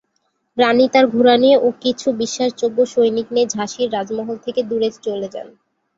রানী 0.57 0.85
তার 0.93 1.05
ঘোড়া 1.07 1.35
নিয়ে 1.37 1.57
ও 1.57 1.77
কিছু 1.81 2.07
বিশ্বাস 2.21 2.49
যোগ্য 2.61 2.79
সৈনিক 2.93 3.27
নিয়ে 3.31 3.47
ঝাঁসির 3.47 3.87
রাজমহল 3.93 4.37
থেকে 4.45 4.61
দূরে 4.63 4.89
চলে 5.05 5.27
যান। 5.33 5.47